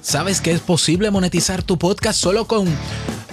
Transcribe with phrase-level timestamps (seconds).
[0.00, 2.66] ¿Sabes que es posible monetizar tu podcast solo con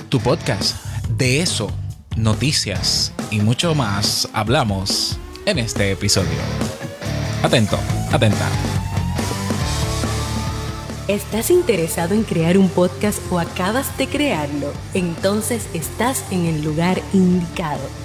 [0.10, 0.76] tu podcast?
[1.10, 1.70] De eso,
[2.16, 6.40] noticias y mucho más hablamos en este episodio.
[7.44, 7.78] Atento,
[8.12, 8.50] atenta.
[11.08, 14.74] ¿Estás interesado en crear un podcast o acabas de crearlo?
[14.96, 18.05] Entonces estás en el lugar indicado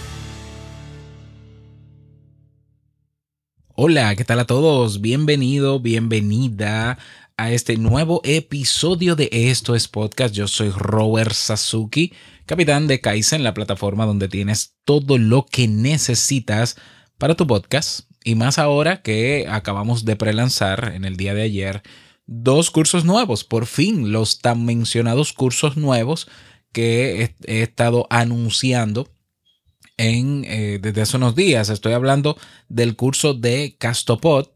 [3.83, 5.01] Hola, ¿qué tal a todos?
[5.01, 6.99] Bienvenido, bienvenida
[7.35, 10.35] a este nuevo episodio de Esto es Podcast.
[10.35, 12.13] Yo soy Robert Sasuki,
[12.45, 16.77] capitán de Kaizen, la plataforma donde tienes todo lo que necesitas
[17.17, 18.01] para tu podcast.
[18.23, 21.81] Y más ahora que acabamos de prelanzar en el día de ayer
[22.27, 26.29] dos cursos nuevos, por fin los tan mencionados cursos nuevos
[26.71, 29.09] que he, estado anunciando
[30.01, 31.69] eh, desde hace unos días.
[31.69, 32.37] Estoy hablando
[32.69, 34.47] del curso de Castopod,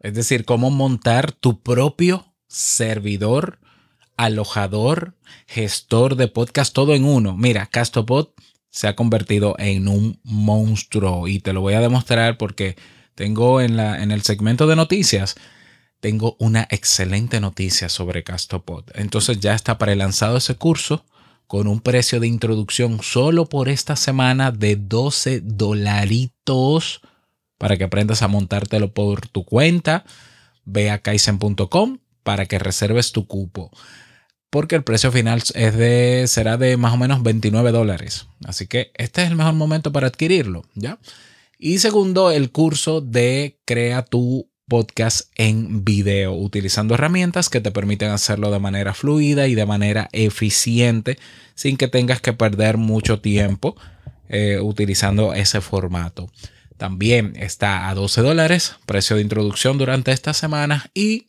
[0.00, 3.60] es decir, cómo montar tu propio servidor,
[4.16, 5.16] alojador,
[5.46, 7.36] gestor de podcast, todo en uno.
[7.36, 8.30] Mira, Castopod
[8.70, 12.76] se ha convertido en un monstruo y te lo voy a demostrar porque
[13.14, 15.36] tengo en, la, en el segmento de noticias,
[16.00, 18.84] tengo una excelente noticia sobre Castopod.
[18.94, 21.04] Entonces ya está prelanzado ese curso
[21.52, 27.02] con un precio de introducción solo por esta semana de 12 dolaritos
[27.58, 30.06] para que aprendas a montártelo por tu cuenta.
[30.64, 33.70] Ve a kaizen.com para que reserves tu cupo.
[34.48, 38.28] Porque el precio final es de, será de más o menos 29 dólares.
[38.46, 40.64] Así que este es el mejor momento para adquirirlo.
[40.74, 40.98] ¿ya?
[41.58, 48.08] Y segundo, el curso de Crea tu podcast en video, utilizando herramientas que te permiten
[48.08, 51.18] hacerlo de manera fluida y de manera eficiente,
[51.54, 53.76] sin que tengas que perder mucho tiempo
[54.30, 56.30] eh, utilizando ese formato.
[56.78, 61.26] También está a 12 dólares, precio de introducción durante esta semana y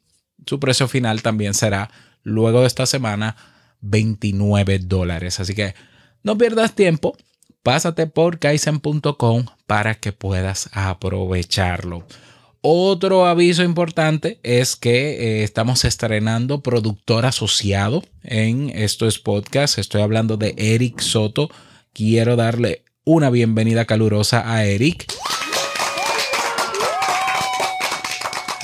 [0.47, 1.91] su precio final también será
[2.23, 3.35] luego de esta semana
[3.81, 5.41] 29 dólares.
[5.41, 5.75] Así que
[6.23, 7.17] no pierdas tiempo,
[7.61, 12.07] pásate por kaizen.com para que puedas aprovecharlo.
[12.65, 19.79] Otro aviso importante es que eh, estamos estrenando productor asociado en estos podcasts.
[19.79, 21.49] Estoy hablando de Eric Soto.
[21.91, 25.13] Quiero darle una bienvenida calurosa a Eric.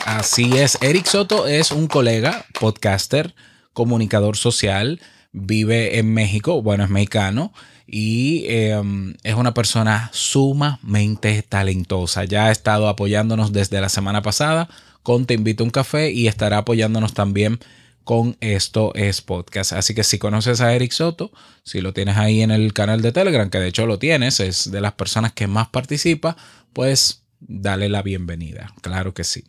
[0.05, 3.35] Así es, Eric Soto es un colega, podcaster,
[3.73, 5.01] comunicador social,
[5.33, 7.51] vive en México, bueno, es mexicano
[7.91, 12.23] y em, es una persona sumamente talentosa.
[12.25, 14.69] Ya ha estado apoyándonos desde la semana pasada
[15.01, 17.59] con Te invito a un café y estará apoyándonos también
[18.03, 19.73] con Esto es Podcast.
[19.73, 21.31] Así que si conoces a Eric Soto,
[21.63, 24.69] si lo tienes ahí en el canal de Telegram, que de hecho lo tienes, es
[24.69, 26.37] de las personas que más participa,
[26.73, 28.73] pues dale la bienvenida.
[28.81, 29.45] Claro que sí.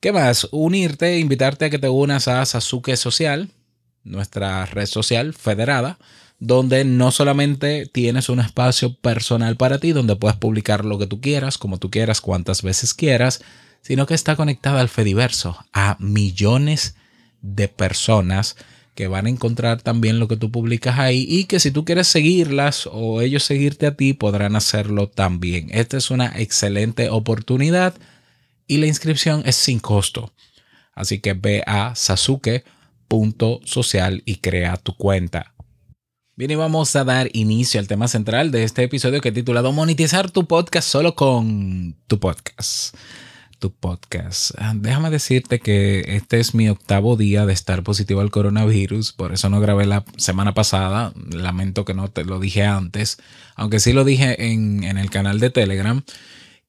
[0.00, 0.48] ¿Qué más?
[0.52, 3.50] Unirte, invitarte a que te unas a Sasuke Social,
[4.04, 5.98] nuestra red social federada
[6.38, 11.20] donde no solamente tienes un espacio personal para ti, donde puedes publicar lo que tú
[11.20, 13.42] quieras, como tú quieras, cuantas veces quieras,
[13.82, 16.94] sino que está conectada al Fediverso, a millones
[17.42, 18.56] de personas
[18.94, 22.08] que van a encontrar también lo que tú publicas ahí y que si tú quieres
[22.08, 25.68] seguirlas o ellos seguirte a ti, podrán hacerlo también.
[25.70, 27.94] Esta es una excelente oportunidad
[28.66, 30.32] y la inscripción es sin costo.
[30.94, 32.64] Así que ve a sasuke.social
[34.24, 35.54] y crea tu cuenta.
[36.38, 39.72] Bien, y vamos a dar inicio al tema central de este episodio que he titulado
[39.72, 42.94] Monetizar tu podcast solo con tu podcast.
[43.58, 44.52] Tu podcast.
[44.56, 49.32] Ah, déjame decirte que este es mi octavo día de estar positivo al coronavirus, por
[49.32, 51.12] eso no grabé la semana pasada.
[51.28, 53.18] Lamento que no te lo dije antes,
[53.56, 56.04] aunque sí lo dije en, el canal de Telegram.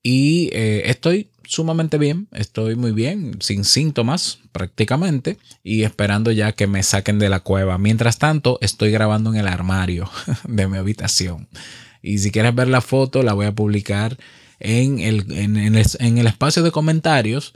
[0.01, 6.68] Y eh, estoy sumamente bien, estoy muy bien, sin síntomas prácticamente y esperando ya que
[6.68, 7.80] me saquen de la cueva.
[7.80, 10.10] Mientras tanto, estoy grabando en el armario
[10.48, 11.50] de mi habitación.
[12.04, 14.18] Y si quieres ver la foto, la voy a publicar
[14.60, 17.56] en el, en, el, espacio de comentarios.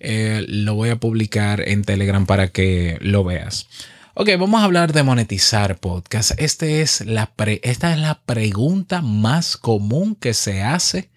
[0.00, 3.68] Eh, lo voy a publicar en Telegram para que lo veas.
[4.14, 6.32] Ok, vamos a hablar de monetizar podcast.
[6.38, 7.30] Este es la
[7.62, 11.10] esta es la pregunta más común que se hace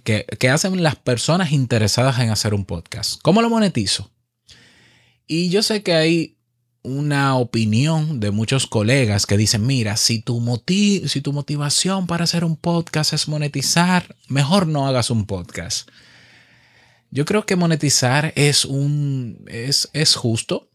[0.00, 3.20] que, hacen las personas interesadas en hacer un podcast.
[3.22, 4.10] ¿Cómo lo monetizo?
[5.26, 6.38] Y yo sé que hay
[6.82, 10.42] una opinión de muchos colegas que dicen, mira, si tu,
[11.06, 15.88] si tu motivación para hacer un podcast es monetizar, mejor no hagas un podcast.
[17.10, 20.70] Yo creo que monetizar es un es, es justo.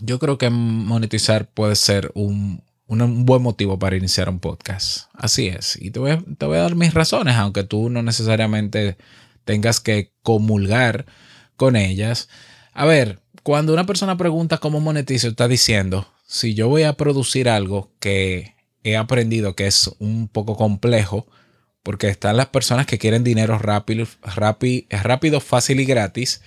[0.00, 5.08] Yo creo que monetizar puede ser un, un, buen motivo para iniciar un podcast.
[5.14, 5.76] Así es.
[5.80, 8.96] Y te voy, te voy a dar mis razones, aunque tú no necesariamente
[9.44, 11.06] tengas que comulgar
[11.56, 12.28] con ellas.
[12.72, 17.48] A ver, cuando una persona pregunta cómo monetizo, está diciendo, si yo voy a producir
[17.48, 21.26] algo que he aprendido que es un poco complejo,
[21.82, 26.42] porque están las personas que quieren dinero rápido, rápido, rápido fácil y gratis,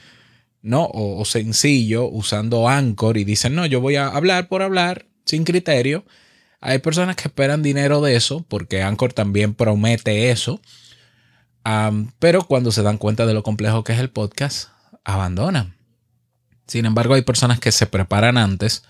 [0.63, 0.83] ¿no?
[0.85, 5.43] O, o, sencillo, usando Anchor y dicen, no, yo voy a hablar por hablar, sin
[5.43, 6.05] criterio.
[6.59, 10.59] Hay personas que esperan dinero de eso, porque Anchor también promete eso.
[12.19, 14.69] pero cuando se dan cuenta de lo complejo que es el podcast,
[15.03, 15.75] abandonan.
[16.67, 18.83] Sin embargo, hay personas que se preparan antes,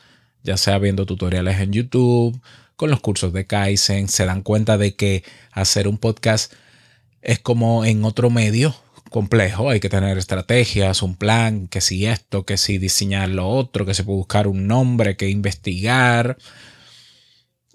[0.44, 2.42] ya sea viendo tutoriales en YouTube,
[2.76, 6.54] con los cursos de Kaizen, se dan cuenta de que hacer un podcast
[7.22, 8.76] es como en otro medio
[9.10, 13.86] complejo, hay que tener estrategias, un plan, que si esto, que si diseñar lo otro,
[13.86, 16.38] que se puede buscar un nombre, que investigar.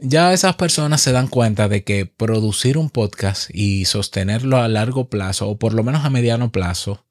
[0.04, 5.08] Ya esas personas se dan cuenta de que producir un podcast y sostenerlo a largo
[5.08, 7.06] plazo, o por lo menos a mediano plazo,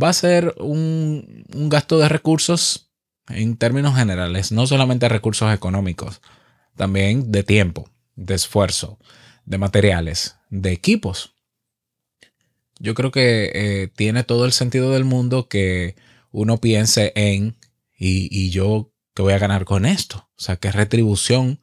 [0.00, 2.90] va a ser un, gasto de recursos
[3.28, 6.22] en términos generales, no solamente recursos económicos,
[6.74, 8.98] también de tiempo, de esfuerzo,
[9.44, 11.36] de materiales, de equipos.
[12.80, 15.94] Yo creo que eh, tiene todo el sentido del mundo que
[16.32, 17.56] uno piense en,
[17.96, 20.28] y, yo, ¿qué voy a ganar con esto?
[20.36, 21.60] O sea, ¿qué retribución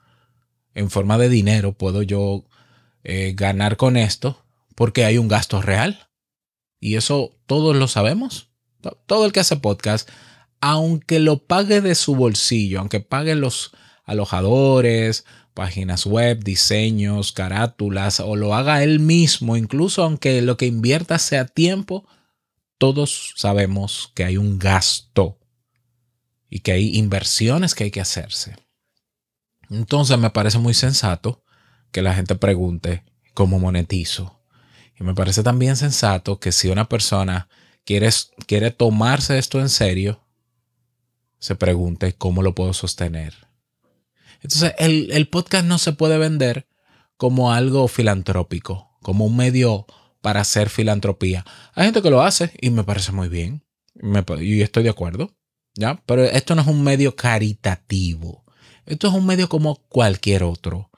[0.76, 2.46] en forma de dinero puedo yo
[3.04, 4.44] eh, ganar con esto?
[4.76, 6.10] Porque hay un gasto real.
[6.80, 8.50] Y eso todos lo sabemos.
[9.06, 10.10] Todo el que hace podcast,
[10.60, 13.72] aunque lo pague de su bolsillo, aunque pague los
[14.06, 21.20] alojadores, páginas web, diseños, carátulas, o lo haga él mismo, incluso aunque lo que invierta
[21.20, 22.08] sea tiempo,
[22.78, 25.38] todos sabemos que hay un gasto
[26.50, 28.56] y que hay inversiones que hay que hacerse.
[29.72, 31.44] Entonces me parece muy sensato
[31.92, 34.42] que la gente pregunte cómo monetizo.
[35.00, 37.48] Y me parece también sensato que si una persona
[37.86, 38.10] quiere,
[38.46, 40.28] quiere tomarse esto en serio,
[41.40, 43.34] se pregunte cómo lo puedo sostener.
[44.44, 46.68] Entonces, el, el podcast no se puede vender
[47.16, 49.86] como algo filantrópico, como un medio
[50.22, 51.46] para hacer filantropía.
[51.74, 53.64] Hay gente que lo hace y me parece muy bien.
[54.40, 55.34] y estoy de acuerdo.
[55.76, 56.02] ¿ya?
[56.06, 58.41] Pero esto no es un medio caritativo.
[58.92, 60.90] Esto es un medio como cualquier otro.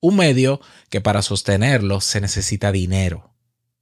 [0.00, 0.60] Un medio
[0.90, 3.30] que para sostenerlo se necesita dinero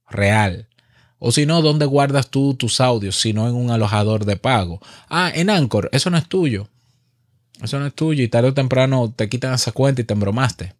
[0.07, 0.69] real.
[1.17, 3.19] O si no, ¿dónde guardas tú tus audios?
[3.19, 4.81] Si no en un alojador de pago.
[5.09, 6.69] Ah, en Anchor, eso no es tuyo.
[7.59, 10.75] Eso no es tuyo y tarde o temprano te quitan esa cuenta y te embromaste.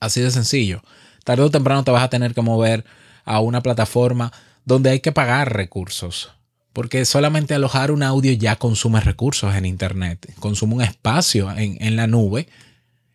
[0.00, 0.82] Así de sencillo.
[1.24, 2.86] Tarde o temprano te vas a tener que mover
[3.26, 4.32] a una plataforma
[4.64, 6.30] donde hay que pagar recursos.
[6.72, 10.34] Porque solamente alojar un audio ya consume recursos en Internet.
[10.38, 12.48] Consume un espacio en, en la nube.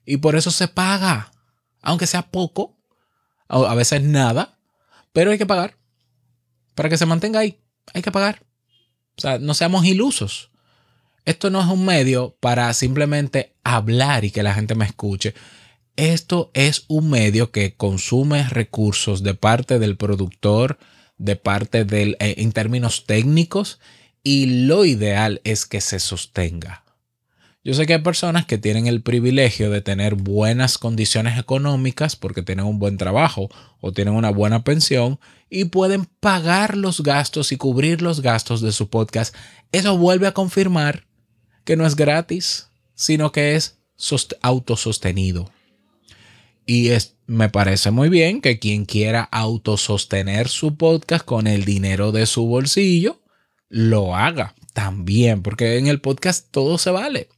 [0.05, 1.31] Y por eso se paga.
[1.81, 2.77] Aunque sea poco.
[3.49, 4.57] A veces nada
[5.17, 5.75] pero hay que pagar.
[6.75, 7.59] Para que se mantenga ahí,
[7.91, 8.43] hay que pagar.
[9.17, 10.51] O sea, no seamos ilusos.
[11.25, 15.33] Esto no es un medio para simplemente hablar y que la gente me escuche.
[15.95, 20.77] Esto es un medio que consume recursos de parte del productor,
[21.17, 23.79] de parte del, eh, en términos técnicos,
[24.23, 26.83] y lo ideal es que se sostenga.
[27.63, 32.41] Yo sé que hay personas que tienen el privilegio de tener buenas condiciones económicas porque
[32.41, 33.49] tienen un buen trabajo
[33.81, 35.19] o tienen una buena pensión
[35.49, 39.35] y pueden pagar los gastos y cubrir los gastos de su podcast.
[39.73, 41.07] Eso vuelve a confirmar
[41.65, 43.77] que no es gratis, sino que es
[44.41, 45.51] autosostenido.
[46.67, 46.91] Y
[47.27, 52.45] me parece muy bien que quien quiera autosostener su podcast con el dinero de su
[52.45, 53.23] bolsillo,
[53.69, 57.29] lo haga también, porque en el podcast todo se vale.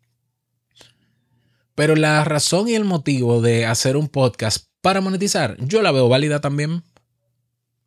[1.75, 6.09] Pero la razón y el motivo de hacer un podcast para monetizar, yo la veo
[6.09, 6.83] válida también.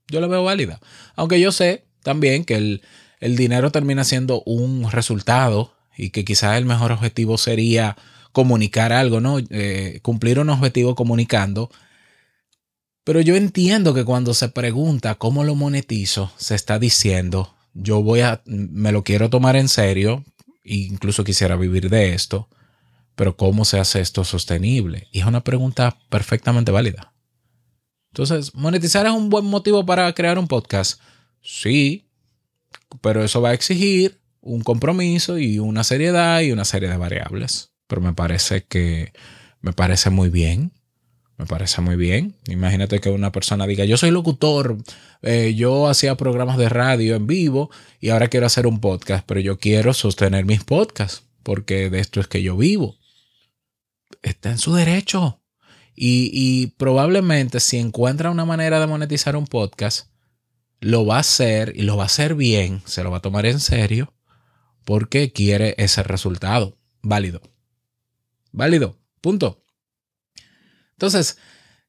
[0.09, 0.81] Yo la veo válida.
[1.17, 2.83] Aunque yo sé también que el,
[3.37, 7.97] dinero termina siendo un resultado y que quizás el mejor objetivo sería
[8.33, 9.39] comunicar algo, ¿no?
[9.51, 11.71] Eh, cumplir un objetivo comunicando.
[13.05, 18.21] Pero yo entiendo que cuando se pregunta cómo lo monetizo, se está diciendo, yo voy
[18.21, 20.25] a, me lo quiero tomar en serio,
[20.65, 22.49] incluso quisiera vivir de esto
[23.15, 25.09] pero ¿cómo se hace esto sostenible?
[25.13, 27.13] Y es una pregunta perfectamente válida.
[28.11, 31.01] Entonces, ¿monetizar es un buen motivo para crear un podcast?
[31.43, 32.09] Sí,
[33.01, 37.72] pero eso va a exigir un compromiso y una seriedad y una serie de variables.
[37.93, 39.13] Pero me parece que
[39.61, 40.73] me parece muy bien.
[41.37, 42.35] Me parece muy bien.
[42.47, 44.79] Imagínate que una persona diga, yo soy locutor,
[45.21, 47.71] eh, yo hacía programas de radio en vivo
[48.01, 52.19] y ahora quiero hacer un podcast, pero yo quiero sostener mis podcasts porque de esto
[52.21, 52.97] es que yo vivo.
[54.23, 55.43] Está en su derecho.
[55.95, 60.09] Y, y probablemente si encuentra una manera de monetizar un podcast,
[60.81, 63.45] lo va a hacer y lo va a hacer bien, se lo va a tomar
[63.45, 64.15] en serio
[64.87, 66.79] porque quiere ese resultado.
[67.03, 67.43] Válido.
[68.53, 68.97] Válido.
[69.21, 69.65] Punto.
[70.93, 71.39] Entonces,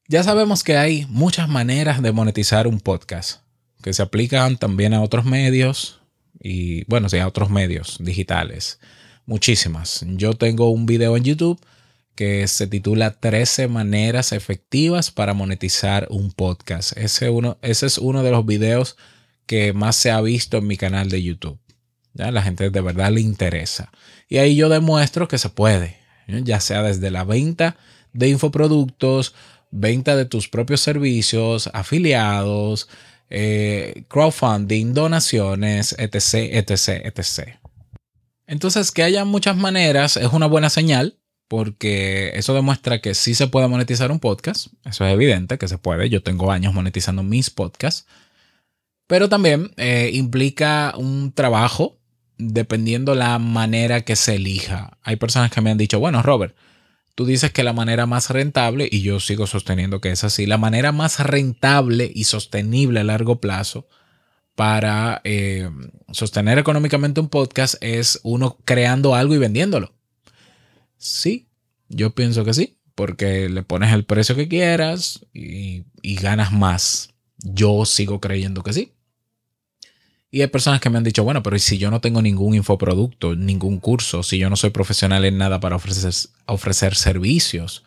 [0.08, 3.42] ya sabemos que hay muchas maneras de monetizar un podcast
[3.82, 6.00] que se aplican también a otros medios
[6.40, 8.80] y, bueno, sí, a otros medios digitales.
[9.26, 10.04] Muchísimas.
[10.08, 11.60] Yo tengo un video en YouTube
[12.14, 16.96] que se titula 13 maneras efectivas para monetizar un podcast.
[16.96, 18.96] Ese, uno, ese es uno de los videos
[19.46, 21.58] que más se ha visto en mi canal de YouTube.
[22.14, 22.30] ¿Ya?
[22.30, 23.90] La gente de verdad le interesa.
[24.28, 27.76] Y ahí yo demuestro que se puede, ya sea desde la venta
[28.12, 29.34] de infoproductos,
[29.70, 32.88] venta de tus propios servicios, afiliados,
[33.30, 37.58] eh, crowdfunding, donaciones, etc., etc., etc.
[38.46, 43.46] Entonces, que haya muchas maneras es una buena señal porque eso demuestra que sí se
[43.46, 44.68] puede monetizar un podcast.
[44.84, 46.08] Eso es evidente que se puede.
[46.08, 48.06] Yo tengo años monetizando mis podcasts.
[49.06, 51.98] Pero también eh, implica un trabajo
[52.38, 54.98] dependiendo la manera que se elija.
[55.02, 56.54] Hay personas que me han dicho, bueno, Robert,
[57.14, 60.58] tú dices que la manera más rentable, y yo sigo sosteniendo que es así, la
[60.58, 63.86] manera más rentable y sostenible a largo plazo
[64.54, 65.68] para eh,
[66.12, 69.92] sostener económicamente un podcast es uno creando algo y vendiéndolo.
[70.96, 71.48] Sí,
[71.88, 77.10] yo pienso que sí, porque le pones el precio que quieras y, y ganas más.
[77.38, 78.93] Yo sigo creyendo que sí.
[80.34, 83.36] Y hay personas que me han dicho, bueno, pero si yo no tengo ningún infoproducto,
[83.36, 86.12] ningún curso, si yo no soy profesional en nada para ofrecer,
[86.46, 87.84] ofrecer servicios,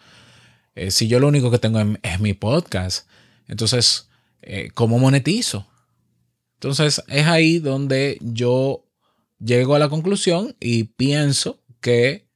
[0.74, 3.06] eh, si yo lo único que tengo es, mi podcast,
[3.50, 4.08] entonces,
[4.44, 5.68] eh, ¿cómo monetizo?
[6.54, 8.86] Entonces, es ahí donde yo
[9.42, 12.30] llego a la conclusión y pienso que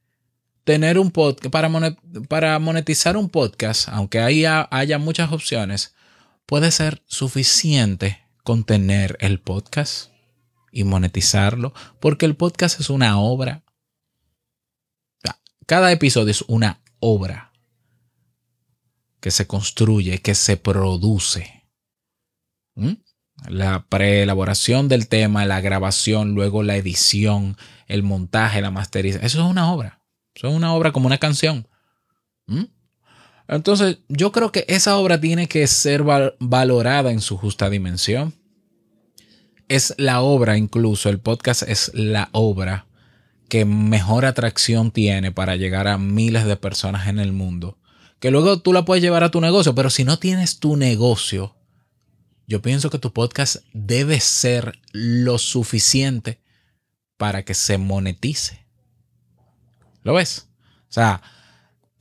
[0.65, 1.69] tener un podcast, para,
[2.27, 5.95] para monetizar un podcast, aunque haya, haya muchas opciones,
[6.45, 10.11] puede ser suficiente con tener el podcast
[10.71, 13.63] y monetizarlo, porque el podcast es una obra.
[15.65, 17.51] Cada episodio es una obra
[19.21, 21.69] que se construye, que se produce.
[22.75, 22.93] ¿Mm?
[23.47, 27.57] La preelaboración del tema, la grabación, luego la edición,
[27.87, 29.25] el montaje, la masterización.
[29.25, 30.01] Eso es una obra.
[30.35, 31.67] Eso es una obra como una canción.
[32.47, 32.65] ¿Mm?
[33.51, 38.33] Entonces, yo creo que esa obra tiene que ser valorada en su justa dimensión.
[39.67, 42.85] Es la obra, incluso el podcast es la obra
[43.49, 47.77] que mejor atracción tiene para llegar a miles de personas en el mundo.
[48.21, 51.53] Que luego tú la puedes llevar a tu negocio, pero si no tienes tu negocio,
[52.47, 56.39] yo pienso que tu podcast debe ser lo suficiente
[57.17, 58.65] para que se monetice.
[60.03, 60.47] ¿Lo ves?
[60.89, 61.21] O sea,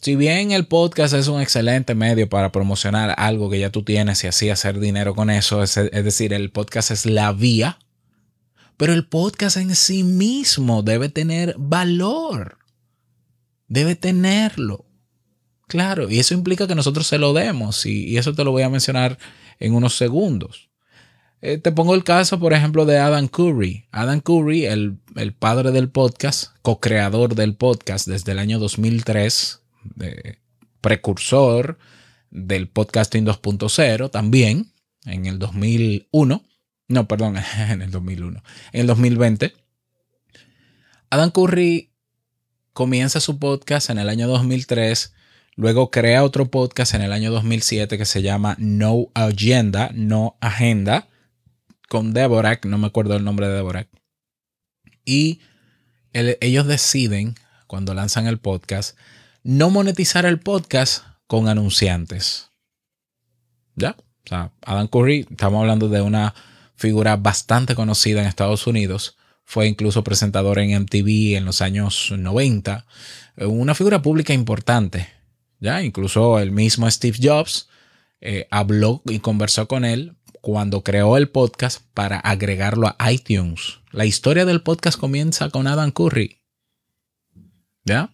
[0.00, 4.24] si bien el podcast es un excelente medio para promocionar algo que ya tú tienes
[4.24, 7.78] y así hacer dinero con eso, es, decir, el podcast es la vía,
[8.78, 12.56] pero el podcast en sí mismo debe tener valor.
[13.68, 14.86] Debe tenerlo.
[15.66, 18.70] Claro, y eso implica que nosotros se lo demos y, eso te lo voy a
[18.70, 19.18] mencionar
[19.58, 20.70] en unos segundos.
[21.42, 23.86] Eh, te pongo el caso, por ejemplo, de Adam Curry.
[23.92, 30.38] Adam Curry, el, el padre del podcast, co-creador del podcast desde el año 2003, de
[30.80, 31.78] precursor
[32.30, 34.72] del podcasting 2.0 también
[35.04, 36.44] en el 2001.
[36.88, 38.42] No, perdón, en el 2001.
[38.72, 39.54] En el 2020.
[41.10, 41.90] Adam Curry
[42.72, 45.12] comienza su podcast en el año 2003.
[45.56, 51.08] Luego crea otro podcast en el año 2007 que se llama No Agenda, No Agenda,
[51.88, 53.88] con Deborah, no me acuerdo el nombre de Deborah.
[55.04, 55.40] Y
[56.12, 57.34] ellos deciden,
[57.66, 58.96] cuando lanzan el podcast,
[59.42, 62.50] no monetizar el podcast con anunciantes.
[63.74, 63.96] ¿Ya?
[63.98, 66.34] O sea, Adam Curry, estamos hablando de una
[66.74, 69.16] figura bastante conocida en Estados Unidos.
[69.44, 72.86] Fue incluso presentador en MTV en los años 90.
[73.38, 75.08] Una figura pública importante.
[75.58, 75.82] ¿Ya?
[75.82, 77.68] Incluso el mismo Steve Jobs
[78.20, 83.80] eh, habló y conversó con él cuando creó el podcast para agregarlo a iTunes.
[83.90, 86.38] La historia del podcast comienza con Adam Curry.
[87.84, 88.10] ¿Ya?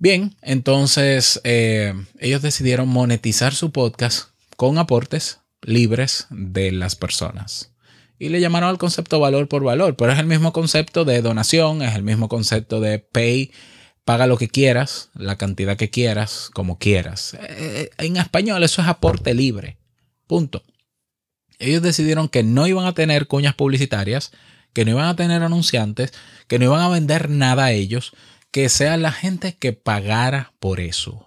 [0.00, 7.74] Bien, entonces eh, ellos decidieron monetizar su podcast con aportes libres de las personas.
[8.18, 11.82] Y le llamaron al concepto valor por valor, pero es el mismo concepto de donación,
[11.82, 13.52] es el mismo concepto de pay,
[14.06, 17.36] paga lo que quieras, la cantidad que quieras, como quieras.
[17.38, 19.76] Eh, en español eso es aporte libre.
[20.26, 20.62] Punto.
[21.58, 24.32] Ellos decidieron que no iban a tener cuñas publicitarias,
[24.72, 26.14] que no iban a tener anunciantes,
[26.48, 28.14] que no iban a vender nada a ellos,
[28.50, 31.26] que sea la gente que pagara por eso.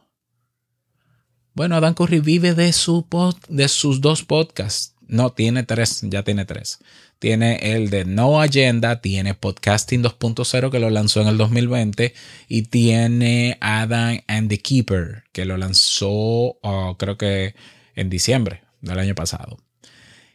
[1.53, 3.05] Bueno, Adam Curry vive de, su
[3.47, 4.95] de sus dos podcasts.
[5.07, 6.79] No, tiene tres, ya tiene tres.
[7.19, 12.13] Tiene el de No Agenda, tiene Podcasting 2.0 que lo lanzó en el 2020
[12.49, 17.55] y tiene Adam and the Keeper que lo lanzó oh, creo que
[17.95, 19.57] en diciembre del año pasado.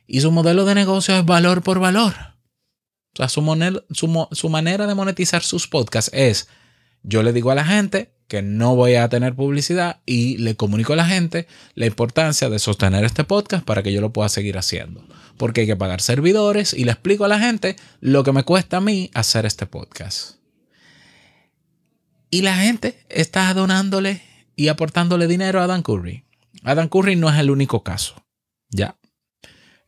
[0.06, 2.14] Y su modelo de negocio es valor por valor.
[3.14, 6.48] O sea, su manera de monetizar sus podcasts es,
[7.02, 10.92] yo le digo a la gente, que no voy a tener publicidad y le comunico
[10.92, 14.58] a la gente la importancia de sostener este podcast para que yo lo pueda seguir
[14.58, 15.02] haciendo.
[15.38, 18.76] Porque hay que pagar servidores y le explico a la gente lo que me cuesta
[18.76, 20.36] a mí hacer este podcast.
[22.30, 24.20] Y la gente está donándole
[24.54, 26.24] y aportándole dinero a Dan Curry.
[26.64, 28.22] Adam Curry no es el único caso.
[28.68, 28.98] Ya.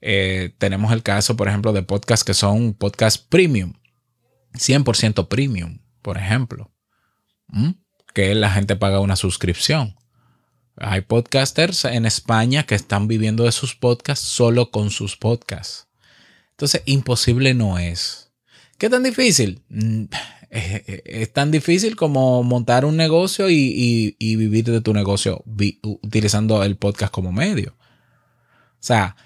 [0.01, 3.75] Eh, tenemos el caso, por ejemplo, de podcasts que son podcast premium.
[4.55, 6.73] 100% premium, por ejemplo.
[7.53, 7.71] ¿Mm?
[8.13, 9.97] que la gente paga una suscripción.
[10.77, 15.89] Hay podcasters en España que están viviendo de sus podcasts solo con sus podcasts.
[16.53, 18.31] Entonces, imposible no es.
[18.79, 19.63] ¿Qué tan difícil?
[19.69, 20.05] Mm,
[20.51, 25.45] es tan difícil como montar un negocio y, vivir de tu negocio
[25.83, 27.77] utilizando el podcast como medio.
[27.79, 29.17] O sea,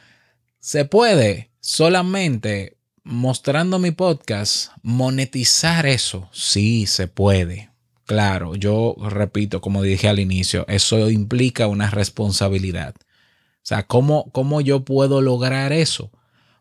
[0.58, 6.28] se puede solamente mostrando mi podcast monetizar eso.
[6.32, 7.73] Sí, se puede.
[8.06, 12.94] Claro, yo repito, como dije al inicio, eso implica una responsabilidad.
[12.98, 16.10] O sea, ¿cómo, cómo yo puedo lograr eso?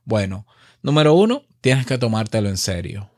[0.06, 0.48] Bueno,
[0.82, 3.10] número uno, tienes que tomártelo en serio.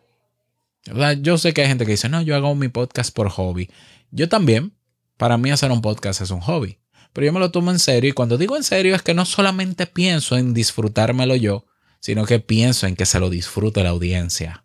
[1.22, 3.70] Yo sé que hay gente que dice, no, yo hago mi podcast por hobby.
[4.12, 4.74] Yo también,
[5.18, 6.80] para mí hacer un podcast es un hobby.
[7.14, 9.26] Pero yo me lo tomo en serio y cuando digo en serio es que no
[9.26, 11.66] solamente pienso en disfrutármelo yo,
[12.00, 14.64] sino que pienso en que se lo disfrute la audiencia.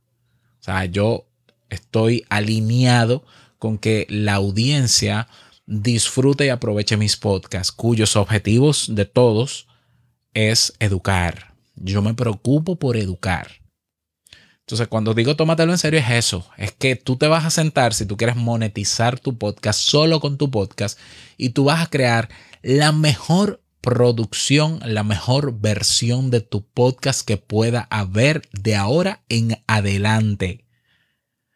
[0.60, 1.28] O sea, yo
[1.68, 3.24] estoy alineado
[3.60, 5.28] con que la audiencia
[5.66, 9.68] disfrute y aproveche mis podcasts, cuyos objetivos de todos
[10.34, 11.54] es educar.
[11.76, 13.60] Yo me preocupo por educar.
[14.60, 16.48] Entonces, cuando digo tómatelo en serio, es eso.
[16.56, 20.38] Es que tú te vas a sentar si tú quieres monetizar tu podcast solo con
[20.38, 20.98] tu podcast
[21.36, 22.28] y tú vas a crear
[22.62, 29.62] la mejor producción, la mejor versión de tu podcast que pueda haber de ahora en
[29.66, 30.64] adelante.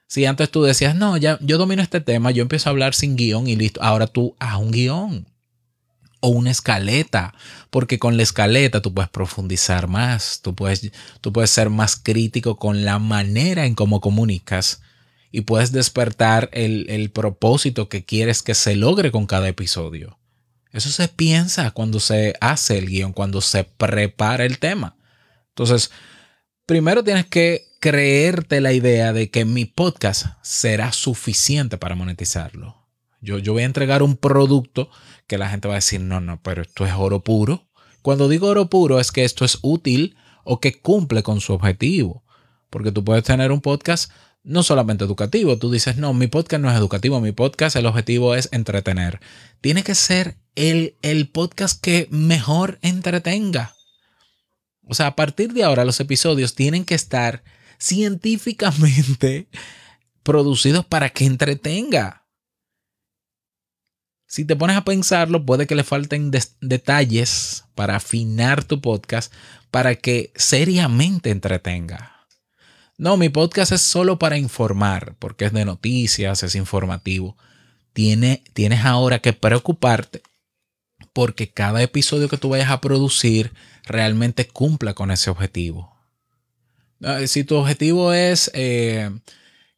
[0.07, 3.17] Si antes tú decías, no, ya yo domino este tema, yo empiezo a hablar sin
[3.17, 3.83] guion y listo.
[3.83, 5.27] Ahora tú haz un guion
[6.21, 7.35] o una escaleta,
[7.71, 10.91] porque con la escaleta tú puedes profundizar más, tú puedes,
[11.21, 14.81] tú puedes ser más crítico con la manera en cómo comunicas
[15.31, 20.19] y puedes despertar el, el propósito que quieres que se logre con cada episodio.
[20.71, 24.97] Eso se piensa cuando se hace el guion, cuando se prepara el tema.
[25.51, 25.91] Entonces,
[26.67, 32.77] primero tienes que creerte la idea de que mi podcast será suficiente para monetizarlo.
[33.21, 34.91] Yo, yo voy a entregar un producto
[35.27, 37.69] que la gente va a decir, no, no, pero esto es oro puro.
[38.03, 42.25] Cuando digo oro puro es que esto es útil o que cumple con su objetivo.
[42.71, 44.11] Porque tú puedes tener un podcast
[44.43, 45.59] no solamente educativo.
[45.59, 49.21] Tú dices, no, mi podcast no es educativo, mi podcast, el objetivo es entretener.
[49.61, 53.74] Tiene que ser el, el podcast que mejor entretenga.
[54.87, 57.43] O sea, a partir de ahora los episodios tienen que estar
[57.79, 59.49] científicamente
[60.23, 62.27] producidos para que entretenga.
[64.27, 69.33] Si te pones a pensarlo, puede que le falten detalles para afinar tu podcast
[69.71, 72.27] para que seriamente entretenga.
[72.97, 77.37] No, mi podcast es solo para informar, porque es de noticias, es informativo.
[77.93, 80.23] Tiene, tienes ahora que preocuparte
[81.15, 85.97] porque cada episodio que tú vayas a producir realmente cumpla con ese objetivo.
[87.03, 89.11] Ah, si tu objetivo es eh,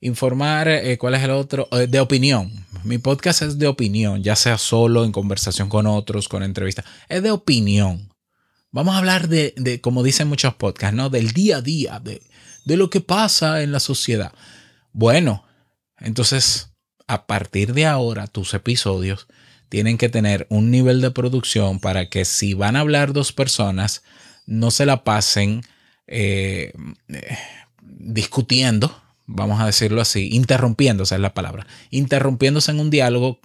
[0.00, 1.68] informar, eh, ¿cuál es el otro?
[1.72, 2.66] Eh, de opinión.
[2.84, 6.86] Mi podcast es de opinión, ya sea solo, en conversación con otros, con entrevistas.
[7.08, 8.12] Es de opinión.
[8.72, 11.10] Vamos a hablar de, de como dicen muchos podcasts, ¿no?
[11.10, 12.22] Del día a día, de,
[12.64, 14.32] de lo que pasa en la sociedad.
[14.92, 15.44] Bueno,
[15.98, 16.70] entonces,
[17.06, 19.26] a partir de ahora, tus episodios
[19.68, 24.02] tienen que tener un nivel de producción para que si van a hablar dos personas,
[24.46, 25.62] no se la pasen
[26.06, 26.72] eh,
[27.80, 33.40] discutiendo, vamos a decirlo así, interrumpiéndose es la palabra, interrumpiéndose en un diálogo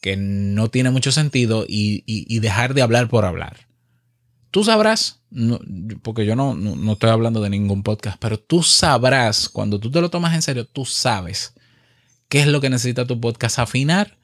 [0.00, 3.68] que no tiene mucho sentido y, dejar de hablar por hablar.
[4.50, 5.20] tú sabrás,
[6.02, 10.00] porque yo no, no, estoy hablando de ningún podcast, pero tú sabrás, cuando tú te
[10.00, 11.54] lo tomas en serio, tú sabes
[12.28, 14.16] qué es lo que necesita tu podcast afinar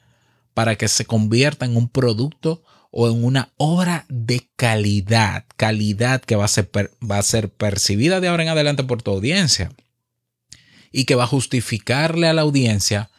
[0.57, 6.35] para que se convierta en un producto o en una obra de calidad, calidad que
[6.35, 9.71] va a ser, va a ser percibida de ahora en adelante por tu audiencia
[10.91, 13.11] y que va a justificarle a la audiencia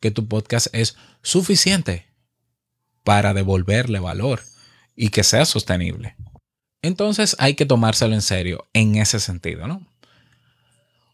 [0.00, 2.08] que tu podcast es suficiente
[3.04, 4.42] para devolverle valor
[4.96, 6.16] y que sea sostenible.
[6.82, 9.86] Entonces hay que tomárselo en serio en ese sentido, ¿no?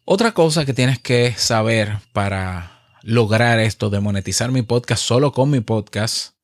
[0.07, 2.76] Otra cosa que tienes que saber para
[3.07, 6.35] lograr esto de monetizar mi podcast solo con mi podcast,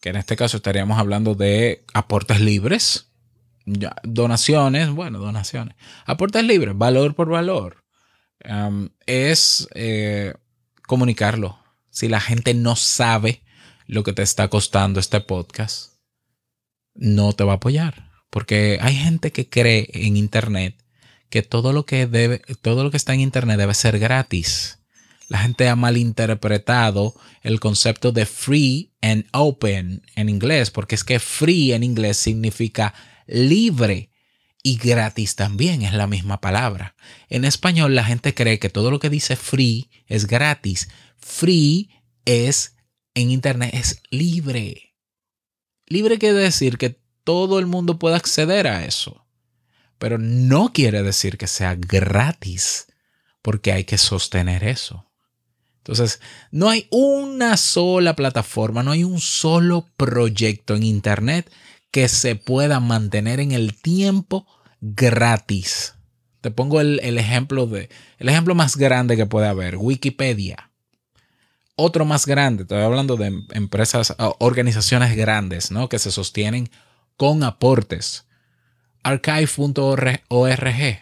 [0.00, 3.12] que en este caso estaríamos hablando de aportes libres,
[4.02, 5.76] donaciones, bueno, donaciones,
[6.06, 7.84] aportes libres, valor por valor,
[9.04, 10.32] es eh,
[10.86, 11.58] comunicarlo.
[11.90, 13.42] Si la gente no sabe
[13.86, 15.96] lo que te está costando este podcast,
[16.94, 18.10] no te va a apoyar.
[18.30, 20.82] Porque hay gente que cree en Internet
[21.28, 24.75] que todo lo que debe, todo lo que está en Internet debe ser gratis.
[25.28, 31.18] La gente ha malinterpretado el concepto de free and open en inglés, porque es que
[31.18, 32.94] free en inglés significa
[33.26, 34.10] libre
[34.62, 36.96] y gratis también es la misma palabra.
[37.28, 40.88] En español la gente cree que todo lo que dice free es gratis.
[41.16, 41.90] Free
[42.24, 42.76] es
[43.14, 44.96] en Internet es libre.
[45.86, 49.26] Libre quiere decir que todo el mundo puede acceder a eso.
[49.98, 52.86] Pero no quiere decir que sea gratis,
[53.42, 55.05] porque hay que sostener eso.
[55.86, 56.20] Entonces,
[56.50, 61.48] no hay una sola plataforma, no hay un solo proyecto en Internet
[61.92, 64.48] que se pueda mantener en el tiempo
[64.80, 65.94] gratis.
[66.40, 70.72] Te pongo el, ejemplo de el ejemplo más grande que puede haber, Wikipedia.
[71.76, 75.88] Otro más grande, estoy hablando de empresas, organizaciones grandes, ¿no?
[75.88, 76.68] Que se sostienen
[77.16, 78.24] con aportes.
[79.04, 80.20] Archive.org.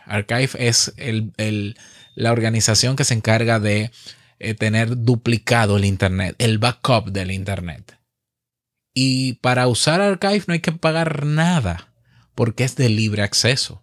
[0.06, 0.92] Archive es
[2.16, 3.90] la organización que se encarga de
[4.50, 7.98] eh, tener duplicado el Internet, el backup del Internet.
[8.94, 11.92] Y para usar Archive no hay que pagar nada
[12.34, 13.82] porque es de libre acceso.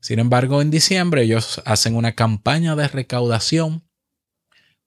[0.00, 3.84] Sin embargo, en diciembre ellos hacen una campaña de recaudación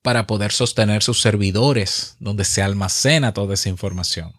[0.02, 4.34] para poder sostener sus servidores donde se almacena toda esa información.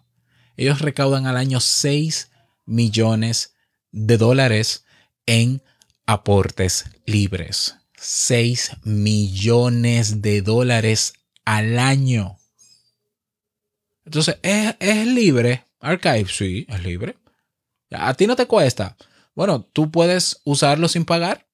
[0.57, 2.31] Ellos recaudan al año 6
[2.65, 3.55] millones
[3.91, 4.85] de dólares
[5.25, 5.61] en
[6.05, 7.75] aportes libres.
[8.01, 11.13] 6 millones de dólares
[11.45, 12.39] al año.
[14.05, 15.65] Entonces, ¿es, ¿es, libre?
[15.79, 17.15] Archive, sí, es libre.
[17.91, 18.97] A ti no te cuesta.
[19.35, 21.47] Bueno, tú puedes usarlo sin pagar,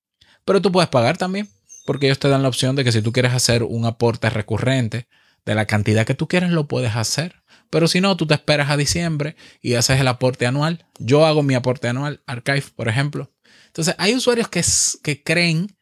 [0.45, 1.49] pero tú puedes pagar también,
[1.85, 5.07] porque ellos te dan la opción de que si tú quieres hacer un aporte recurrente
[5.45, 7.43] de la cantidad que tú quieras, lo puedes hacer.
[7.69, 10.85] Pero si no, tú te esperas a diciembre y haces el aporte anual.
[10.97, 13.33] Yo hago mi aporte anual, Archive, por ejemplo.
[13.65, 14.63] Entonces, hay usuarios que,
[15.03, 15.76] que creen,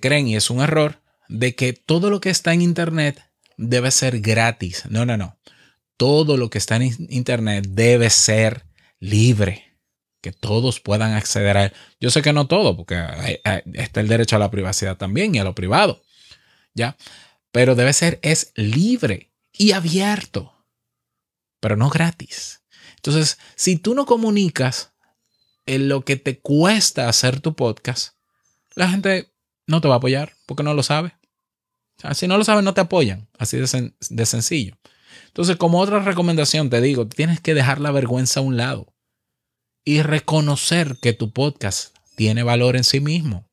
[0.00, 3.22] creen, y es un error, de que todo lo que está en Internet
[3.56, 4.84] debe ser gratis.
[4.88, 5.38] No, no, no.
[5.96, 8.66] Todo lo que está en Internet debe ser
[8.98, 9.78] libre.
[10.20, 11.72] Que todos puedan acceder a él.
[12.00, 13.40] Yo sé que no todo, porque
[13.74, 16.02] está el derecho a la privacidad también y a lo privado.
[16.74, 16.96] ¿Ya?
[17.50, 20.66] Pero debe ser, es libre y abierto,
[21.60, 22.62] pero no gratis.
[22.96, 24.92] Entonces, si tú no comunicas
[25.66, 28.14] en lo que te cuesta hacer tu podcast,
[28.74, 29.31] la gente
[29.66, 31.14] no te va a apoyar porque no lo sabe.
[32.14, 33.28] si no lo saben, no te apoyan.
[33.38, 34.76] Así de, de sencillo.
[35.26, 38.94] Entonces, como otra recomendación, te digo, tienes que dejar la vergüenza a un lado
[39.84, 43.48] y reconocer que tu podcast tiene valor en sí mismo.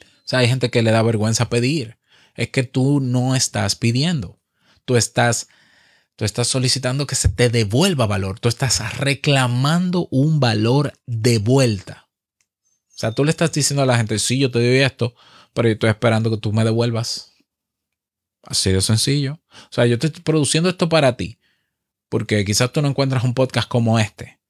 [0.00, 1.98] O sea, hay gente que le da vergüenza pedir.
[2.34, 4.38] Es que tú no estás pidiendo
[4.88, 5.48] tú estás,
[6.16, 12.07] tú estás solicitando que se te devuelva valor, tú estás reclamando un valor de vuelta.
[12.98, 15.14] O sea, tú le estás diciendo a la gente, sí, yo te doy esto,
[15.52, 17.32] pero yo estoy esperando que tú me devuelvas.
[18.42, 19.38] Así de sencillo.
[19.52, 21.38] O sea, yo estoy produciendo esto para ti,
[22.08, 24.40] porque quizás tú no encuentras un podcast como este,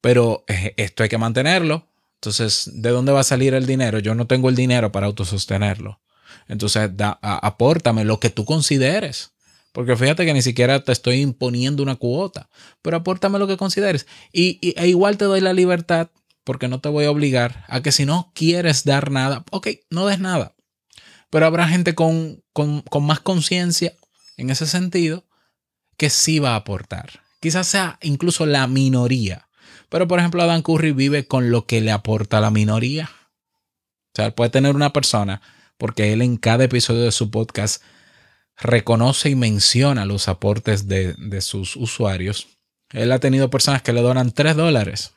[0.00, 1.86] pero eh, esto hay que mantenerlo.
[2.16, 4.00] Entonces, ¿de dónde va a salir el dinero?
[4.00, 6.00] Yo no tengo el dinero para autosostenerlo.
[6.48, 9.34] Entonces, da, apórtame lo que tú consideres.
[9.70, 12.50] Porque fíjate que ni siquiera te estoy imponiendo una cuota,
[12.82, 14.08] pero apórtame lo que consideres.
[14.32, 16.10] Y, e igual te doy la libertad,
[16.44, 20.06] porque no te voy a obligar a que si no quieres dar nada, ok, no
[20.06, 20.54] des nada.
[21.30, 23.92] Pero habrá gente con, con, más conciencia
[24.36, 25.26] en ese sentido
[25.96, 27.20] que sí va a aportar.
[27.40, 29.48] Quizás sea incluso la minoría.
[29.88, 33.10] Pero por ejemplo, Adam Curry vive con lo que le aporta la minoría.
[33.10, 35.42] O sea, puede tener una persona,
[35.76, 37.82] porque él en cada episodio de su podcast
[38.56, 42.48] reconoce y menciona los aportes de, sus usuarios.
[42.90, 45.14] Él ha tenido personas que le donan 3 dólares,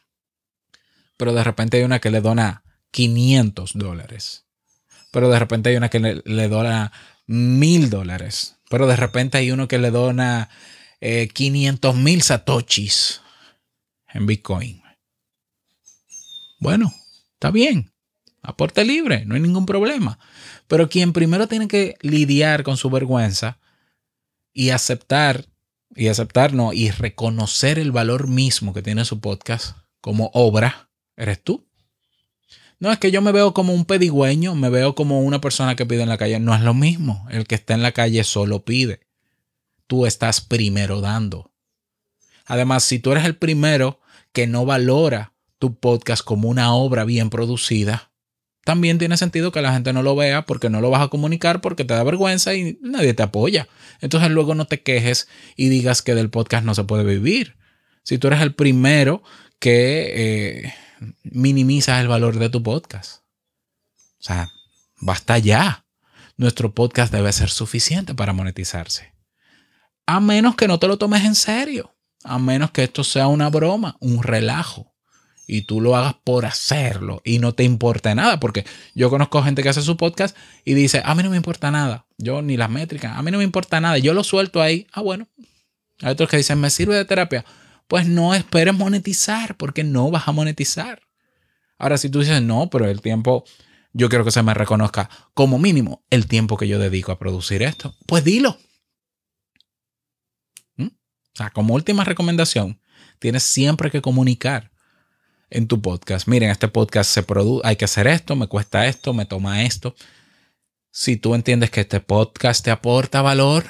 [1.18, 4.46] pero de repente hay una que le dona 500 dólares,
[5.12, 6.92] pero de repente hay una que le, dona
[7.26, 10.50] 1000 dólares, pero de repente hay uno que le dona
[11.00, 13.22] 500 eh, mil satoshis
[14.08, 14.82] en Bitcoin.
[16.60, 16.94] Bueno,
[17.34, 17.92] está bien.
[18.42, 20.20] Aporte libre, no hay ningún problema.
[20.68, 23.60] Pero quien primero tiene que lidiar con su vergüenza
[24.54, 25.46] y aceptar,
[25.96, 30.87] y aceptar, no, y reconocer el valor mismo que tiene su podcast como obra,
[31.18, 31.68] eres tú.
[32.80, 35.86] No es que yo me veo como un pedigüeño, me veo como una persona que
[35.86, 36.40] pide en la calle.
[36.40, 37.26] No es lo mismo.
[37.32, 39.02] El que está en la calle solo pide.
[39.88, 41.52] Tú estás primero dando.
[42.46, 44.00] Además, si tú eres el primero
[44.32, 48.12] que no valora tu podcast como una obra bien producida,
[48.64, 51.62] también tiene sentido que la gente no lo vea porque no lo vas a comunicar
[51.62, 53.68] porque te da vergüenza y nadie te apoya.
[54.02, 57.56] Entonces luego no te quejes y digas que del podcast no se puede vivir.
[58.04, 59.24] Si tú eres el primero
[59.60, 60.12] que
[60.66, 60.74] eh,
[61.24, 63.22] minimizas el valor de tu podcast.
[64.20, 64.50] O sea,
[65.00, 65.86] basta ya.
[66.38, 69.14] Nuestro podcast debe ser suficiente para monetizarse.
[70.06, 71.96] A menos que no te lo tomes en serio.
[72.24, 74.94] A menos que esto sea una broma, un relajo
[75.48, 79.64] y tú lo hagas por hacerlo y no te importa nada, porque yo conozco gente
[79.64, 82.70] que hace su podcast y dice, a mí no me importa nada, yo ni las
[82.70, 85.28] métricas, a mí no me importa nada, yo lo suelto ahí, ah bueno.
[86.02, 87.44] Hay otros que dicen, me sirve de terapia.
[87.88, 91.02] Pues no esperes monetizar, porque no vas a monetizar.
[91.78, 93.46] Ahora, si tú dices, no, pero el tiempo,
[93.94, 97.64] yo quiero que se me reconozca como mínimo el tiempo que yo dedico a producir
[97.64, 98.58] esto, pues dilo.
[100.76, 100.88] ¿Mm?
[100.88, 102.82] O sea, como última recomendación,
[103.20, 104.72] tienes siempre que comunicar
[105.50, 106.28] en tu podcast.
[106.28, 109.96] Miren, este podcast se produce, hay que hacer esto, me cuesta esto, me toma esto.
[110.92, 113.66] Si tú entiendes que este podcast te aporta valor,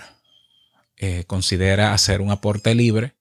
[0.96, 3.17] eh, considera hacer un aporte libre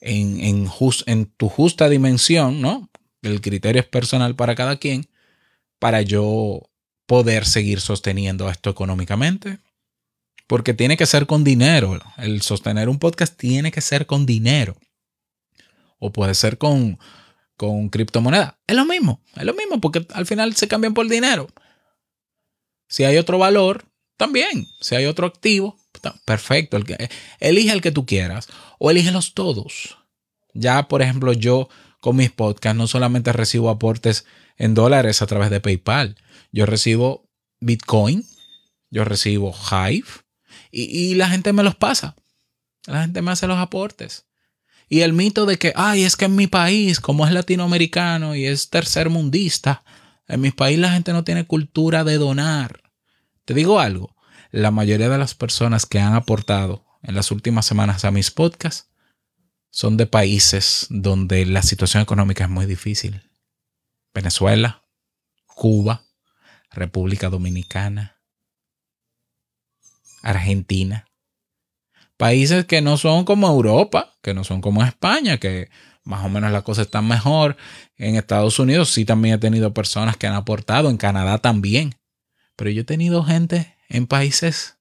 [0.00, 0.68] en,
[1.06, 2.90] en, tu justa dimensión, ¿no?
[3.22, 5.08] El criterio es personal para cada quien,
[5.78, 6.62] para yo
[7.06, 9.58] poder seguir sosteniendo esto económicamente.
[10.46, 12.00] Porque tiene que ser con dinero.
[12.18, 14.76] El sostener un podcast tiene que ser con dinero.
[15.98, 16.98] O puede ser con,
[17.56, 18.58] con criptomoneda.
[18.66, 21.48] Es lo mismo, es lo mismo, porque al final se cambian por dinero.
[22.88, 24.66] Si hay otro valor, también.
[24.80, 25.76] Si hay otro activo,
[26.24, 26.76] perfecto.
[26.76, 29.98] El que, elige el que tú quieras o elígelos todos.
[30.54, 31.68] Ya, por ejemplo, yo
[32.00, 36.16] con mis podcasts no solamente recibo aportes en dólares a través de PayPal,
[36.52, 37.28] yo recibo
[37.60, 38.24] Bitcoin,
[38.90, 40.08] yo recibo Hive
[40.70, 42.16] y, la gente me los pasa.
[42.86, 44.26] La gente me hace los aportes.
[44.88, 48.46] Y el mito de que, ay, es que en mi país, como es latinoamericano y
[48.46, 49.82] es tercermundista,
[50.28, 52.82] en mi país la gente no tiene cultura de donar.
[53.44, 54.14] Te digo algo,
[54.50, 58.90] la mayoría de las personas que han aportado en las últimas semanas a mis podcasts
[59.70, 63.22] son de países donde la situación económica es muy difícil.
[64.12, 64.82] Venezuela,
[65.46, 66.02] Cuba,
[66.70, 68.20] República Dominicana,
[70.22, 71.06] Argentina.
[72.16, 75.70] Países que no son como Europa, que no son como España, que
[76.02, 77.56] más o menos las cosas están mejor.
[77.96, 81.94] En Estados Unidos sí también he tenido personas que han aportado, en Canadá también.
[82.56, 84.75] Pero yo he tenido gente en países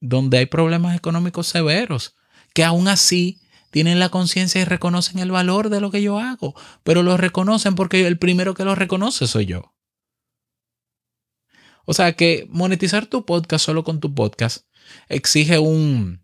[0.00, 2.16] donde hay problemas económicos severos,
[2.54, 6.54] que aún así tienen la conciencia y reconocen el valor de lo que yo hago,
[6.82, 9.74] pero lo reconocen porque el primero que lo reconoce soy yo.
[11.84, 14.66] O sea que monetizar tu podcast solo con tu podcast
[15.08, 16.22] exige un,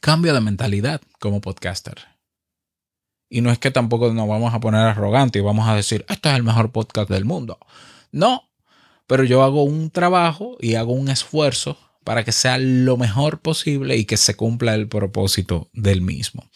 [0.00, 1.98] cambio de mentalidad como podcaster.
[3.28, 6.28] Y no es que tampoco nos vamos a poner arrogantes y vamos a decir, este
[6.28, 7.58] es el mejor podcast del mundo.
[8.10, 8.50] No,
[9.06, 13.96] pero yo hago un trabajo y hago un esfuerzo para que sea lo mejor posible
[13.96, 16.48] y que se cumpla el propósito del mismo.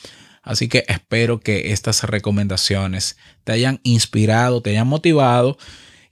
[0.42, 5.58] Así que espero que estas recomendaciones te hayan inspirado, te hayan motivado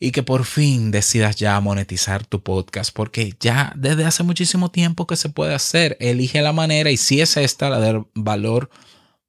[0.01, 5.07] y que por fin decidas ya monetizar tu podcast, porque ya desde hace muchísimo tiempo
[5.07, 5.97] que se puede hacer.
[6.01, 8.71] Elige la manera y si es esta, la de valor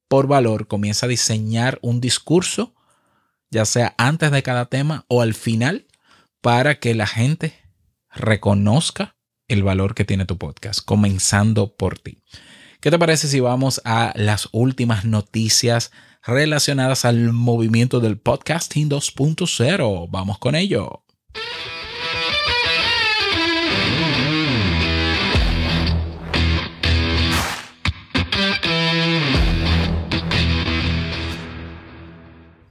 [0.08, 2.74] por valor, comienza a diseñar un discurso,
[3.50, 5.86] ya sea antes de cada tema o al final,
[6.40, 7.54] para que la gente
[8.10, 9.15] reconozca
[9.48, 12.22] el valor que tiene tu podcast, comenzando por ti.
[12.80, 15.90] ¿Qué te parece si vamos a las últimas noticias
[16.26, 20.08] relacionadas al movimiento del podcasting 2.0.
[20.10, 21.02] Vamos con ello.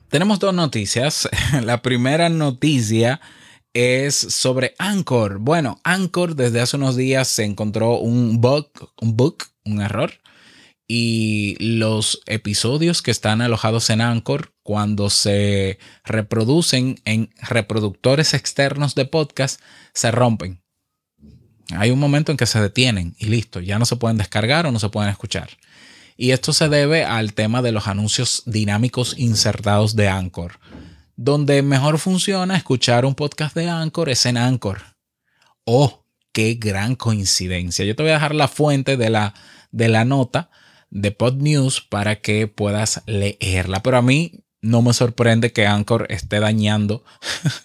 [0.10, 1.30] Tenemos dos noticias.
[1.64, 3.22] La primera noticia
[3.76, 5.38] es sobre Anchor.
[5.40, 10.14] Bueno, Anchor desde hace unos días se encontró un bug, un bug, un error
[10.88, 19.06] y los episodios que están alojados en Anchor, cuando se reproducen en reproductores externos de
[19.06, 19.60] podcast,
[19.94, 20.64] se rompen.
[21.72, 24.72] Hay un momento en que se detienen y listo, ya no se pueden descargar o
[24.72, 25.50] no se pueden escuchar.
[26.16, 30.60] Y esto se debe al tema de los anuncios dinámicos insertados de Anchor.
[31.16, 34.82] Donde mejor funciona escuchar un podcast de Anchor es en Anchor.
[35.64, 37.86] Oh, qué gran coincidencia.
[37.86, 39.34] Yo te voy a dejar la fuente de la,
[39.72, 40.50] de la nota
[40.90, 43.82] de Pod News para que puedas leerla.
[43.82, 47.04] Pero a mí no me sorprende que Anchor esté dañando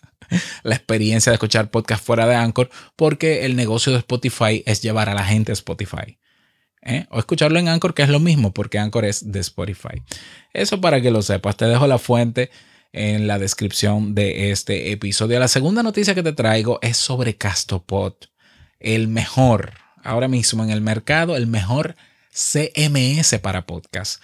[0.63, 5.09] la experiencia de escuchar podcast fuera de Anchor porque el negocio de Spotify es llevar
[5.09, 6.19] a la gente a Spotify.
[6.83, 7.07] ¿eh?
[7.11, 10.03] O escucharlo en Anchor, que es lo mismo porque Anchor es de Spotify.
[10.53, 11.57] Eso para que lo sepas.
[11.57, 12.51] Te dejo la fuente
[12.93, 15.39] en la descripción de este episodio.
[15.39, 18.15] La segunda noticia que te traigo es sobre Castopod.
[18.79, 19.73] El mejor,
[20.03, 21.97] ahora mismo en el mercado, el mejor
[22.33, 24.23] CMS para podcast.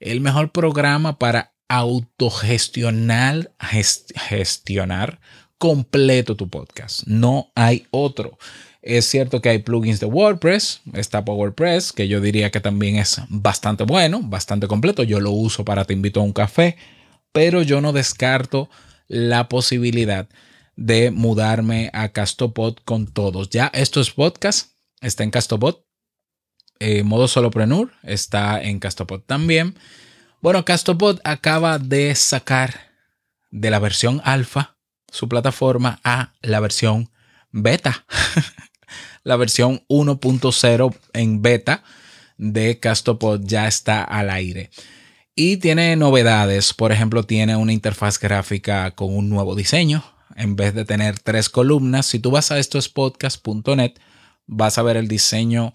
[0.00, 5.20] El mejor programa para autogestionar gestionar
[5.58, 7.06] completo tu podcast.
[7.06, 8.38] No hay otro.
[8.80, 13.20] Es cierto que hay plugins de WordPress, está PowerPress, que yo diría que también es
[13.28, 15.02] bastante bueno, bastante completo.
[15.02, 16.76] Yo lo uso para te invito a un café,
[17.32, 18.68] pero yo no descarto
[19.06, 20.28] la posibilidad
[20.76, 23.50] de mudarme a Castopod con todos.
[23.50, 25.76] Ya esto es podcast, está en Castopod.
[26.78, 29.76] Eh, modo solopreneur está en Castopod también.
[30.40, 32.92] Bueno, Castopod acaba de sacar
[33.50, 34.76] de la versión alfa
[35.10, 37.10] su plataforma a la versión
[37.50, 38.06] beta.
[39.24, 41.82] la versión 1.0 en beta
[42.36, 44.70] de Castopod ya está al aire.
[45.40, 46.74] Y tiene novedades.
[46.74, 50.02] Por ejemplo, tiene una interfaz gráfica con un nuevo diseño.
[50.34, 53.92] En vez de tener tres columnas, si tú vas a estospodcast.net,
[54.48, 55.72] vas a ver el diseño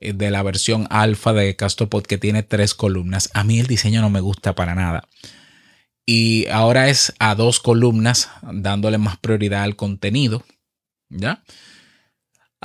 [0.00, 3.30] eh, de la versión alfa de Castopod que tiene tres columnas.
[3.34, 5.08] A mí el diseño no me gusta para nada.
[6.04, 10.44] Y ahora es a dos columnas, dándole más prioridad al contenido.
[11.08, 11.44] ¿Ya?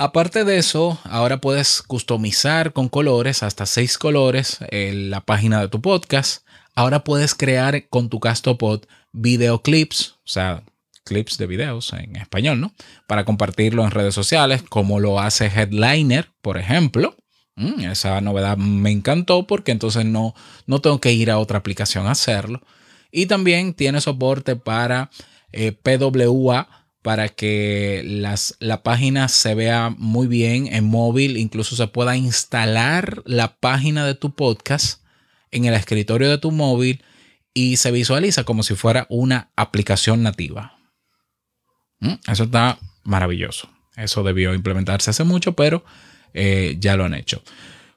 [0.02, 5.68] Aparte de eso, ahora puedes customizar con colores, hasta seis colores, en la página de
[5.68, 6.42] tu podcast.
[6.74, 10.62] Ahora puedes crear con tu Castopod videoclips, o sea,
[11.04, 12.72] clips de videos en español, ¿no?
[13.06, 17.14] Para compartirlo en redes sociales, como lo hace Headliner, por ejemplo.
[17.56, 20.34] Mm, esa novedad me encantó porque entonces no,
[20.64, 22.62] no tengo que ir a otra aplicación a hacerlo.
[23.12, 25.10] Y también tiene soporte para
[25.52, 31.86] eh, PWA para que las, la página se vea muy bien en móvil, incluso se
[31.86, 35.02] pueda instalar la página de tu podcast
[35.50, 37.02] en el escritorio de tu móvil
[37.54, 40.78] y se visualiza como si fuera una aplicación nativa.
[42.00, 43.68] Mm, eso está maravilloso.
[43.96, 45.84] Eso debió implementarse hace mucho, pero
[46.32, 47.42] eh, ya lo han hecho.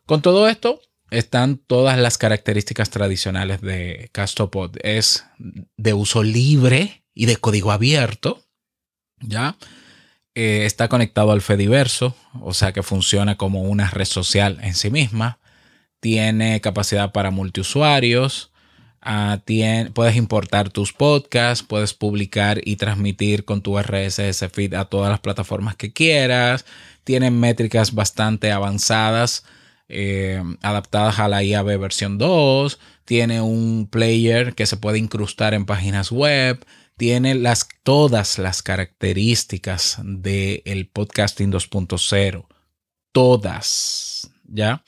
[0.05, 4.75] Con todo esto, están todas las características tradicionales de Castopod.
[4.81, 5.25] Es
[5.77, 8.42] de uso libre y de código abierto.
[9.27, 9.55] ¿Ya?
[10.35, 14.89] Eh, está conectado al Fediverso, o sea que funciona como una red social en sí
[14.89, 15.39] misma.
[15.99, 18.51] Tiene capacidad para multiusuarios.
[19.05, 19.37] Uh,
[19.93, 25.19] puedes importar tus podcasts, puedes publicar y transmitir con tu RSS feed a todas las
[25.19, 26.65] plataformas que quieras.
[27.03, 29.43] Tienen métricas bastante avanzadas
[29.89, 35.65] eh, adaptadas a la IAB versión 2, tiene un player que se puede incrustar en
[35.65, 36.65] páginas web,
[37.03, 42.45] tiene las, todas las características del podcasting 2.0,
[43.11, 44.85] todas, ¿ya?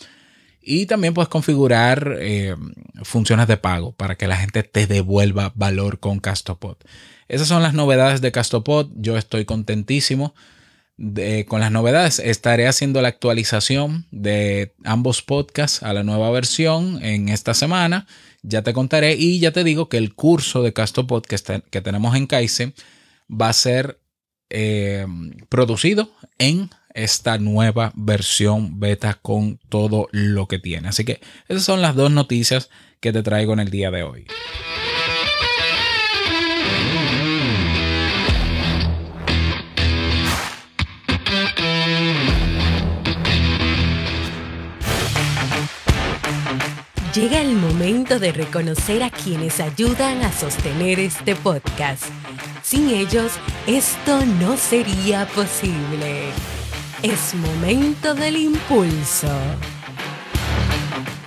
[0.61, 2.55] Y también puedes configurar eh,
[3.03, 6.77] funciones de pago para que la gente te devuelva valor con Castopod.
[7.27, 8.91] Esas son las novedades de Castopod.
[8.95, 10.33] Yo estoy contentísimo
[11.49, 12.19] con las novedades.
[12.19, 18.07] Estaré haciendo la actualización de ambos podcasts a la nueva versión en esta semana.
[18.47, 21.37] Ya te contaré y ya te digo que el curso de Castopod que,
[21.71, 22.73] que tenemos en Kaizen
[23.29, 23.99] va a ser
[24.49, 25.05] eh,
[25.49, 30.87] producido en esta nueva versión beta con todo lo que tiene.
[30.87, 34.27] Así que esas son las dos noticias que te traigo en el día de hoy.
[47.15, 52.03] Llega el momento de reconocer a quienes ayudan a sostener este podcast.
[52.61, 53.31] Sin ellos,
[53.67, 56.25] esto no sería posible.
[57.01, 59.29] Es momento del impulso.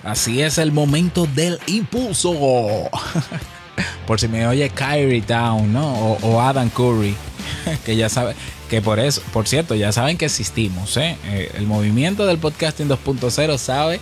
[0.04, 2.34] Así es el momento del impulso.
[4.06, 6.18] por si me oye Kyrie Town, ¿no?
[6.20, 7.16] O, Adam Curry,
[7.86, 8.34] que ya sabe,
[8.68, 11.16] que por eso, por cierto, ya saben que existimos, ¿eh?
[11.24, 14.00] eh el movimiento del podcasting 2.0 sabe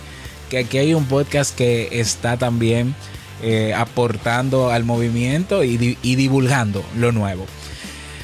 [0.49, 2.95] que aquí hay un podcast que está también
[3.43, 7.45] eh, aportando al movimiento y, divulgando lo nuevo.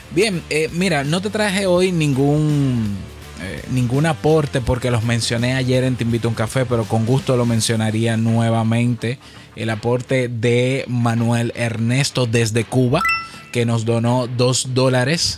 [0.09, 2.97] Bien, eh, mira, no te traje hoy ningún,
[3.41, 7.05] eh, ningún aporte porque los mencioné ayer en Te invito a un café, pero con
[7.05, 9.19] gusto lo mencionaría nuevamente.
[9.55, 13.03] El aporte de Manuel Ernesto desde Cuba
[13.51, 15.37] que nos donó dos dólares.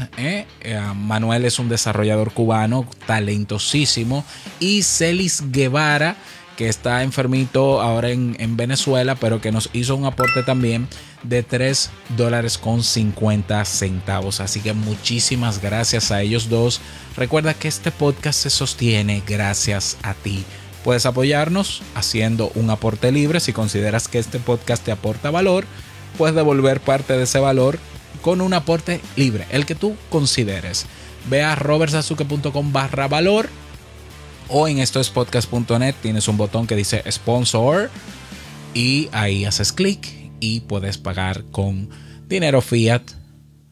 [0.95, 4.23] Manuel es un desarrollador cubano talentosísimo.
[4.61, 6.15] Y Celis Guevara
[6.55, 10.87] que está enfermito ahora en, Venezuela, pero que nos hizo un aporte también
[11.23, 14.39] de 3 dólares con 50 centavos.
[14.39, 16.81] Así que muchísimas gracias a ellos dos.
[17.17, 20.45] Recuerda que este podcast se sostiene gracias a ti.
[20.83, 23.39] Puedes apoyarnos haciendo un aporte libre.
[23.39, 25.65] Si consideras que este podcast te aporta valor,
[26.17, 27.79] puedes devolver parte de ese valor
[28.21, 30.85] con un aporte libre, el que tú consideres.
[31.29, 33.49] Ve a robertsazuke.com barra valor
[34.47, 37.89] o en estoespodcast.net tienes un botón que dice sponsor
[38.73, 40.07] y ahí haces clic
[40.39, 41.89] y puedes pagar con
[42.27, 43.03] dinero fiat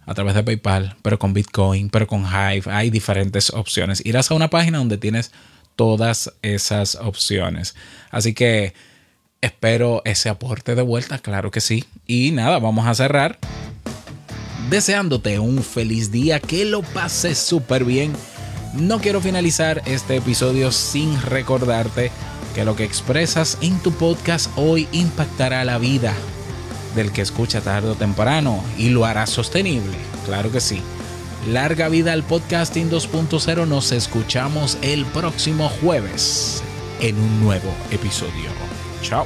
[0.05, 2.63] a través de PayPal, pero con Bitcoin, pero con Hive.
[2.71, 4.05] Hay diferentes opciones.
[4.05, 5.31] Irás a una página donde tienes
[5.75, 7.75] todas esas opciones.
[8.11, 8.73] Así que
[9.41, 11.85] espero ese aporte de vuelta, claro que sí.
[12.05, 13.39] Y nada, vamos a cerrar
[14.69, 18.13] deseándote un feliz día, que lo pases súper bien
[18.73, 22.11] no quiero finalizar este episodio sin recordarte
[22.55, 26.13] que lo que expresas en tu podcast hoy impactará la vida
[26.95, 29.97] del que escucha tarde o temprano y lo hará sostenible.
[30.25, 30.81] Claro que sí.
[31.49, 33.67] Larga vida al podcasting 2.0.
[33.67, 36.63] Nos escuchamos el próximo jueves
[37.01, 38.49] en un nuevo episodio.
[39.01, 39.25] Chao.